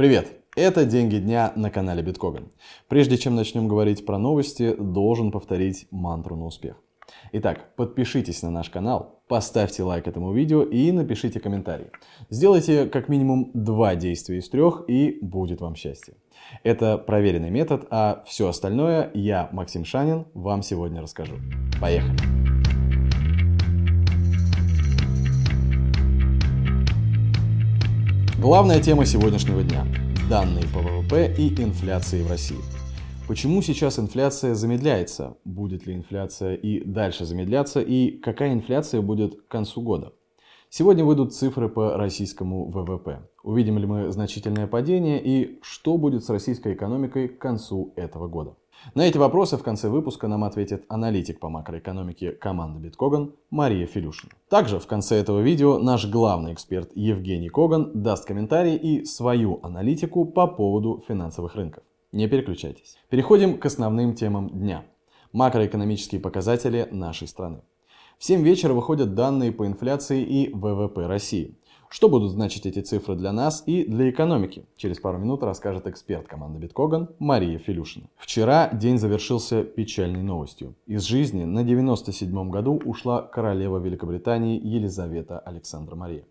[0.00, 0.28] Привет!
[0.56, 2.50] Это «Деньги дня» на канале Биткоган.
[2.88, 6.76] Прежде чем начнем говорить про новости, должен повторить мантру на успех.
[7.32, 11.88] Итак, подпишитесь на наш канал, поставьте лайк этому видео и напишите комментарий.
[12.30, 16.14] Сделайте как минимум два действия из трех и будет вам счастье.
[16.64, 21.34] Это проверенный метод, а все остальное я, Максим Шанин, вам сегодня расскажу.
[21.78, 22.39] Поехали!
[28.40, 29.86] Главная тема сегодняшнего дня–
[30.30, 32.56] данные по ВВП и инфляции в России.
[33.28, 35.36] Почему сейчас инфляция замедляется?
[35.44, 37.82] Будет ли инфляция и дальше замедляться?
[37.82, 40.14] И какая инфляция будет к концу года?
[40.70, 43.28] Сегодня выйдут цифры по российскому ВВП.
[43.42, 48.56] Увидим ли мы значительное падение и что будет с российской экономикой к концу этого года?
[48.94, 54.32] На эти вопросы в конце выпуска нам ответит аналитик по макроэкономике команды Биткоган Мария Филюшина.
[54.48, 60.24] Также в конце этого видео наш главный эксперт Евгений Коган даст комментарий и свою аналитику
[60.24, 61.84] по поводу финансовых рынков.
[62.10, 62.96] Не переключайтесь.
[63.10, 64.84] Переходим к основным темам дня.
[65.32, 67.62] Макроэкономические показатели нашей страны.
[68.18, 71.56] В 7 вечера выходят данные по инфляции и ВВП России.
[71.92, 74.64] Что будут значить эти цифры для нас и для экономики?
[74.76, 78.06] Через пару минут расскажет эксперт команды Биткоган Мария Филюшина.
[78.16, 80.76] Вчера день завершился печальной новостью.
[80.86, 86.24] Из жизни на 97-м году ушла королева Великобритании Елизавета Александра Мария.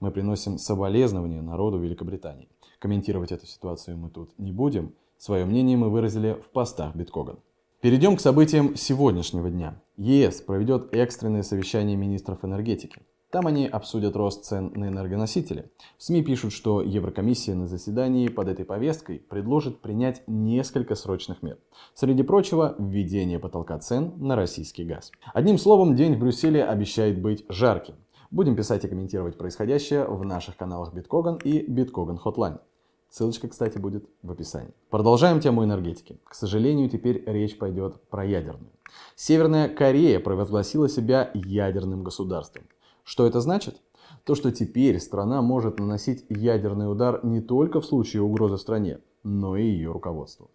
[0.00, 2.50] Мы приносим соболезнования народу Великобритании.
[2.78, 4.92] Комментировать эту ситуацию мы тут не будем.
[5.16, 7.38] Свое мнение мы выразили в постах Биткоган.
[7.80, 9.80] Перейдем к событиям сегодняшнего дня.
[9.96, 13.00] ЕС проведет экстренное совещание министров энергетики.
[13.30, 15.70] Там они обсудят рост цен на энергоносители.
[15.98, 21.58] СМИ пишут, что Еврокомиссия на заседании под этой повесткой предложит принять несколько срочных мер.
[21.94, 25.10] Среди прочего, введение потолка цен на российский газ.
[25.34, 27.96] Одним словом, день в Брюсселе обещает быть жарким.
[28.30, 32.60] Будем писать и комментировать происходящее в наших каналах Биткоган и Биткоган Hotline.
[33.08, 34.74] Ссылочка, кстати, будет в описании.
[34.90, 36.20] Продолжаем тему энергетики.
[36.24, 38.72] К сожалению, теперь речь пойдет про ядерную.
[39.14, 42.64] Северная Корея провозгласила себя ядерным государством.
[43.06, 43.76] Что это значит?
[44.24, 49.56] То, что теперь страна может наносить ядерный удар не только в случае угрозы стране, но
[49.56, 50.50] и ее руководству.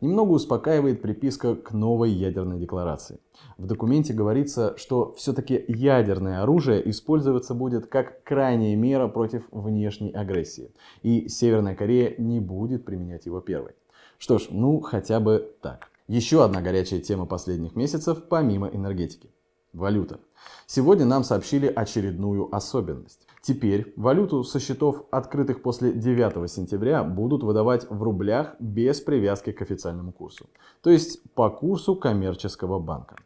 [0.00, 3.18] Немного успокаивает приписка к новой ядерной декларации.
[3.58, 10.70] В документе говорится, что все-таки ядерное оружие использоваться будет как крайняя мера против внешней агрессии,
[11.02, 13.72] и Северная Корея не будет применять его первой.
[14.18, 15.90] Что ж, ну хотя бы так.
[16.06, 19.28] Еще одна горячая тема последних месяцев помимо энергетики.
[19.76, 20.20] Валюта.
[20.66, 23.26] Сегодня нам сообщили очередную особенность.
[23.42, 29.62] Теперь валюту со счетов, открытых после 9 сентября, будут выдавать в рублях без привязки к
[29.62, 30.46] официальному курсу.
[30.82, 33.16] То есть по курсу коммерческого банка.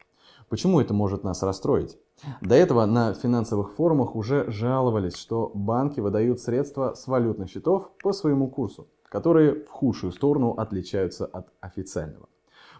[0.48, 1.96] Почему это может нас расстроить?
[2.40, 8.12] До этого на финансовых форумах уже жаловались, что банки выдают средства с валютных счетов по
[8.12, 12.28] своему курсу, которые в худшую сторону отличаются от официального.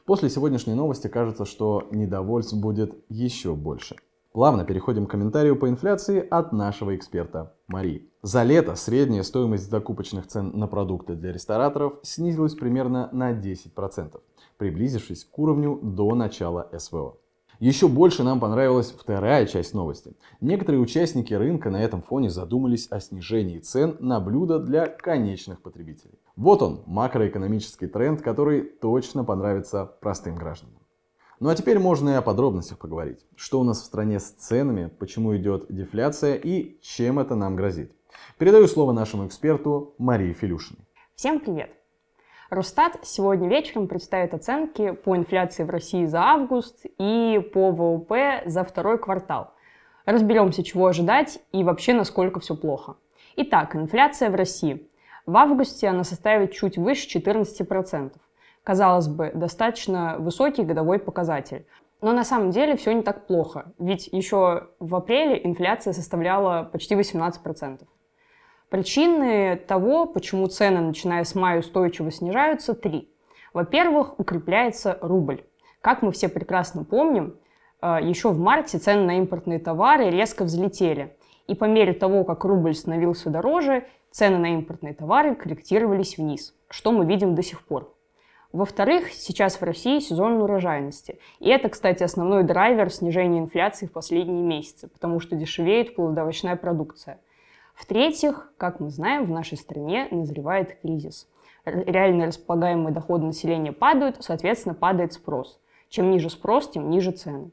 [0.04, 3.96] После сегодняшней новости кажется, что недовольств будет еще больше.
[4.32, 8.08] Плавно переходим к комментарию по инфляции от нашего эксперта Марии.
[8.22, 14.20] За лето средняя стоимость закупочных цен на продукты для рестораторов снизилась примерно на 10%,
[14.56, 17.16] приблизившись к уровню до начала СВО.
[17.60, 20.16] Еще больше нам понравилась вторая часть новости.
[20.40, 26.18] Некоторые участники рынка на этом фоне задумались о снижении цен на блюда для конечных потребителей.
[26.36, 30.78] Вот он, макроэкономический тренд, который точно понравится простым гражданам.
[31.38, 33.26] Ну а теперь можно и о подробностях поговорить.
[33.36, 37.92] Что у нас в стране с ценами, почему идет дефляция и чем это нам грозит.
[38.38, 40.86] Передаю слово нашему эксперту Марии Филюшиной.
[41.14, 41.79] Всем привет!
[42.50, 48.64] Росстат сегодня вечером представит оценки по инфляции в России за август и по ВВП за
[48.64, 49.54] второй квартал.
[50.04, 52.96] Разберемся, чего ожидать и вообще, насколько все плохо.
[53.36, 54.88] Итак, инфляция в России.
[55.26, 58.12] В августе она составит чуть выше 14%
[58.62, 61.66] казалось бы, достаточно высокий годовой показатель.
[62.00, 66.94] Но на самом деле все не так плохо, ведь еще в апреле инфляция составляла почти
[66.94, 67.80] 18%.
[68.70, 73.10] Причины того, почему цены, начиная с мая, устойчиво снижаются, три.
[73.52, 75.42] Во-первых, укрепляется рубль.
[75.80, 77.34] Как мы все прекрасно помним,
[77.82, 81.16] э, еще в марте цены на импортные товары резко взлетели.
[81.48, 86.92] И по мере того, как рубль становился дороже, цены на импортные товары корректировались вниз, что
[86.92, 87.92] мы видим до сих пор.
[88.52, 91.18] Во-вторых, сейчас в России сезон урожайности.
[91.40, 97.18] И это, кстати, основной драйвер снижения инфляции в последние месяцы, потому что дешевеет плодовочная продукция.
[97.80, 101.26] В-третьих, как мы знаем, в нашей стране назревает кризис.
[101.64, 105.58] Реально располагаемые доходы населения падают, соответственно, падает спрос.
[105.88, 107.50] Чем ниже спрос, тем ниже цены.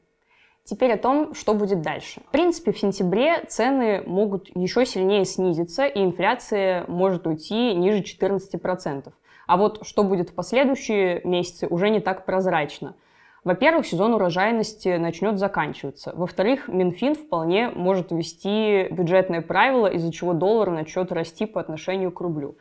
[0.64, 2.20] Теперь о том, что будет дальше.
[2.28, 9.10] В принципе, в сентябре цены могут еще сильнее снизиться, и инфляция может уйти ниже 14%.
[9.46, 12.96] А вот что будет в последующие месяцы, уже не так прозрачно.
[13.44, 16.12] Во-первых, сезон урожайности начнет заканчиваться.
[16.14, 22.20] Во-вторых, Минфин вполне может ввести бюджетные правила, из-за чего доллар начнет расти по отношению к
[22.20, 22.56] рублю.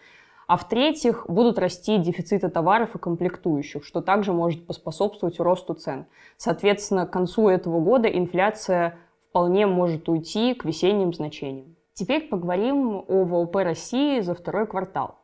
[0.46, 6.06] А в-третьих, будут расти дефициты товаров и комплектующих, что также может поспособствовать росту цен.
[6.38, 8.98] Соответственно, к концу этого года инфляция
[9.30, 11.76] вполне может уйти к весенним значениям.
[11.94, 15.20] Теперь поговорим о ВВП России за второй квартал.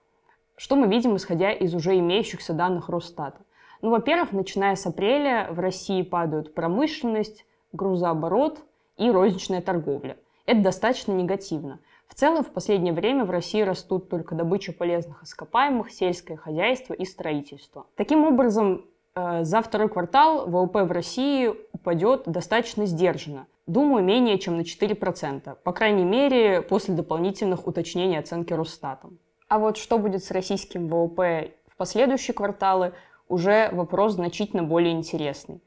[0.57, 3.39] Что мы видим, исходя из уже имеющихся данных Росстата?
[3.83, 8.63] Ну, во-первых, начиная с апреля в России падают промышленность, грузооборот
[8.97, 10.17] и розничная торговля.
[10.47, 11.79] Это достаточно негативно–
[12.13, 17.05] в целом, в последнее время в России растут только добыча полезных ископаемых, сельское хозяйство и
[17.05, 17.87] строительство.
[17.95, 18.85] Таким образом,
[19.15, 23.47] э, за второй квартал ВВП в России упадет достаточно сдержанно.
[23.65, 29.17] Думаю, менее чем на 4%, по крайней мере, после дополнительных уточнений оценки Росстатом.
[29.47, 32.93] А вот что будет с российским ВВП в последующие кварталы,
[33.27, 35.61] уже вопрос значительно более интересный.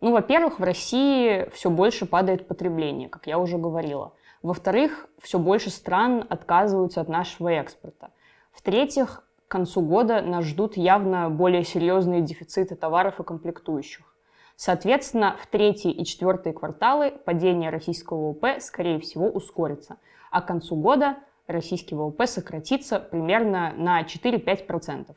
[0.00, 4.14] Ну, во-первых, в России все больше падает потребление, как я уже говорила.
[4.42, 8.10] Во-вторых, все больше стран отказываются от нашего экспорта.
[8.52, 14.14] В-третьих, к концу года нас ждут явно более серьезные дефициты товаров и комплектующих.
[14.56, 19.96] Соответственно, в третий и четвертый кварталы падение российского ВВП, скорее всего, ускорится,
[20.30, 21.16] а к концу года
[21.46, 25.14] российский ВВП сократится примерно на 4-5%.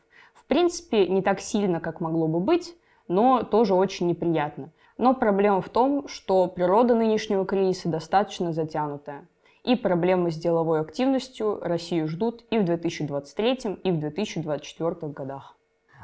[0.54, 2.76] В принципе, не так сильно, как могло бы быть,
[3.08, 9.28] но тоже очень неприятно– но проблема в том, что природа нынешнего кризиса достаточно затянутая.
[9.64, 15.56] И проблемы с деловой активностью Россию ждут и в 2023, и в 2024 годах.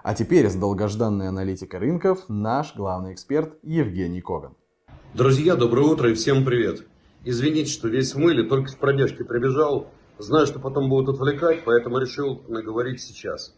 [0.02, 4.56] А теперь с долгожданной аналитикой рынков наш главный эксперт Евгений Коган.
[5.14, 6.88] Друзья, доброе утро и всем привет.
[7.26, 9.88] Извините, что весь в мыле, только с пробежки прибежал.
[10.20, 13.54] Знаю, что потом будут отвлекать, поэтому решил наговорить сейчас.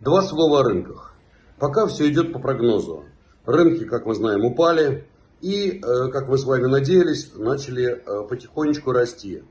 [0.00, 1.14] Два слова о рынках.
[1.58, 3.04] Пока все идет по прогнозу.
[3.46, 5.06] Рынки, как мы знаем, упали
[5.40, 9.42] и, э, как мы с вами надеялись, начали э, потихонечку расти.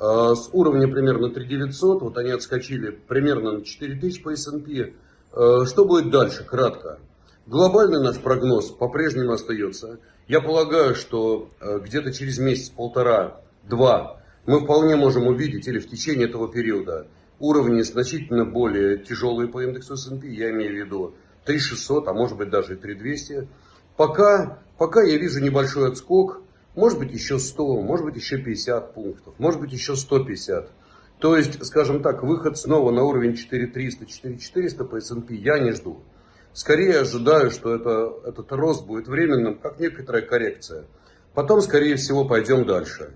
[0.00, 4.94] Э, с уровня примерно 3900, вот они отскочили примерно на 4000 по S&P.
[5.32, 6.44] Что будет дальше?
[6.44, 6.98] Кратко.
[7.46, 10.00] Глобальный наш прогноз по-прежнему остается.
[10.26, 17.06] Я полагаю, что где-то через месяц-полтора-два мы вполне можем увидеть, или в течение этого периода,
[17.40, 21.14] уровни значительно более тяжелые по индексу S&P, я имею в виду
[21.46, 23.48] 3600, а может быть даже и 3200.
[23.96, 26.42] Пока, пока я вижу небольшой отскок,
[26.76, 30.70] может быть еще 100, может быть еще 50 пунктов, может быть еще 150.
[31.18, 36.02] То есть, скажем так, выход снова на уровень 4300, 4400 по S&P я не жду.
[36.52, 40.84] Скорее ожидаю, что это, этот рост будет временным, как некоторая коррекция.
[41.34, 43.12] Потом, скорее всего, пойдем дальше.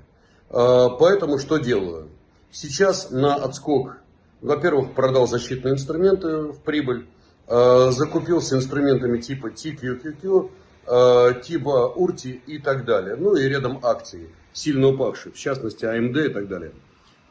[0.51, 2.11] А, поэтому что делаю?
[2.53, 3.97] Сейчас на отскок,
[4.45, 7.07] во-первых, продал защитные инструменты в прибыль.
[7.49, 10.51] Э, закупился инструментами типа TQQQ,
[10.87, 13.17] э, типа Урти и так далее.
[13.17, 16.73] Ну и рядом акции, сильно упавшие, в частности AMD и так далее.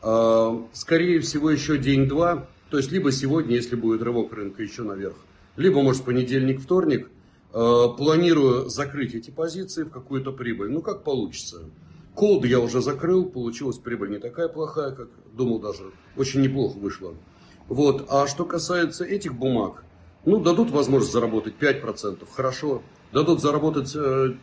[0.01, 5.15] Э, скорее всего, еще день-два, то есть либо сегодня, если будет рывок рынка еще наверх,
[5.55, 7.09] либо, может, понедельник, вторник,
[7.51, 10.71] планирую закрыть эти позиции в какую-то прибыль.
[10.71, 11.59] Ну, как получится.
[12.15, 15.91] Колд я уже закрыл, получилась прибыль не такая плохая, как думал даже.
[16.15, 17.15] Очень неплохо вышло.
[17.67, 18.05] Вот.
[18.09, 19.83] А что касается этих бумаг,
[20.25, 22.83] ну, дадут возможность заработать 5%, хорошо.
[23.11, 24.35] Дадут заработать 10-15%,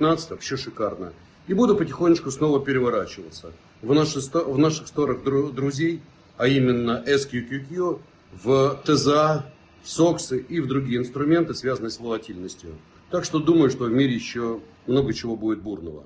[0.00, 1.12] э, вообще шикарно.
[1.46, 3.52] И буду потихонечку снова переворачиваться.
[3.82, 6.02] В, наши, в наших сторах друзей,
[6.36, 8.00] а именно SQQQ,
[8.42, 12.70] в ТЗА, в СОКСы и в другие инструменты, связанные с волатильностью.
[13.10, 16.04] Так что думаю, что в мире еще много чего будет бурного.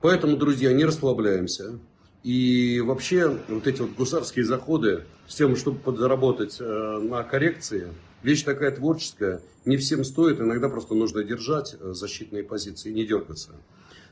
[0.00, 1.78] Поэтому, друзья, не расслабляемся.
[2.22, 7.88] И вообще вот эти вот гусарские заходы с тем, чтобы подзаработать э, на коррекции,
[8.22, 13.52] Вещь такая творческая, не всем стоит, иногда просто нужно держать э, защитные позиции не дергаться.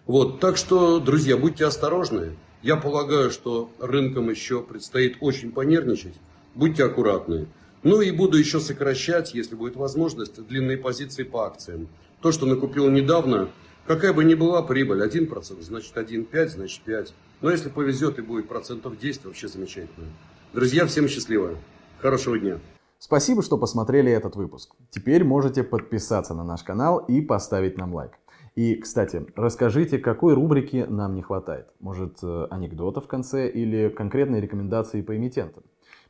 [0.07, 2.35] Вот, так что, друзья, будьте осторожны.
[2.63, 6.15] Я полагаю, что рынкам еще предстоит очень понервничать.
[6.55, 7.49] Будьте аккуратны.
[7.83, 11.89] Ну и буду еще сокращать, если будет возможность, длинные позиции по акциям.
[12.23, 13.51] То, что накупил недавно,
[13.89, 17.15] какая бы ни была прибыль, 1%, значит 1,5, значит 5.
[17.41, 20.07] Но если повезет и будет процентов 10, вообще замечательно.
[20.53, 21.57] Друзья, всем счастливо.
[22.01, 22.59] Хорошего дня.
[22.99, 24.75] Спасибо, что посмотрели этот выпуск.
[24.91, 28.13] Теперь можете подписаться на наш канал и поставить нам лайк.
[28.57, 31.69] И, кстати, расскажите, какой рубрики нам не хватает.
[31.81, 35.63] Может, э, анекдота в конце или конкретные рекомендации по эмитентам.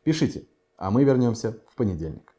[0.03, 0.47] Пишите,
[0.79, 2.33] а мы вернемся в понедельник.